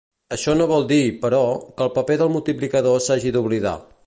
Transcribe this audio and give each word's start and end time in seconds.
Això 0.35 0.55
no 0.61 0.65
vol 0.71 0.87
dir, 0.91 0.99
però, 1.27 1.43
que 1.77 1.87
el 1.89 1.95
paper 2.01 2.19
del 2.23 2.35
multiplicador 2.39 3.01
s'hagi 3.11 3.37
d'oblidar. 3.39 3.81